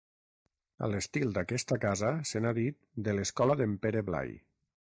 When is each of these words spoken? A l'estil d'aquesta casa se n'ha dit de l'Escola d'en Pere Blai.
A 0.85 0.89
l'estil 0.93 1.35
d'aquesta 1.35 1.77
casa 1.85 2.11
se 2.31 2.43
n'ha 2.47 2.57
dit 2.61 2.81
de 3.09 3.17
l'Escola 3.19 3.61
d'en 3.61 3.81
Pere 3.85 4.07
Blai. 4.09 4.39